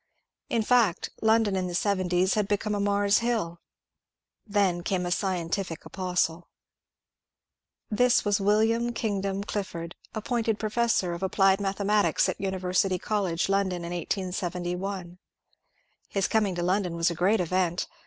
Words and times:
In 0.49 0.63
fact, 0.63 1.11
London 1.21 1.55
in 1.55 1.67
the 1.67 1.75
seventies 1.75 2.33
had 2.33 2.47
become 2.47 2.73
a 2.73 2.79
Mars 2.79 3.19
HilL 3.19 3.59
Then 4.47 4.81
came 4.81 5.05
a 5.05 5.09
scien 5.09 5.51
tific 5.51 5.85
apostle. 5.85 6.47
This 7.91 8.25
was 8.25 8.41
William 8.41 8.93
Kingdon 8.93 9.43
Clifford, 9.43 9.93
appointed 10.15 10.57
professor 10.57 11.13
of 11.13 11.21
applied 11.21 11.61
mathematics 11.61 12.27
at 12.27 12.41
University 12.41 12.97
CoUege, 12.97 13.47
London, 13.47 13.83
in 13.85 13.91
1871. 13.93 15.19
His 16.09 16.27
coming 16.27 16.55
to 16.55 16.63
London 16.63 16.95
was 16.95 17.11
a 17.11 17.13
great 17.13 17.39
event. 17.39 17.85